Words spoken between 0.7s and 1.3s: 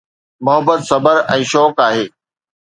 صبر